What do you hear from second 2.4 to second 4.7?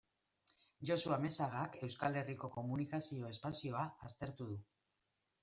komunikazio espazioa aztertu du.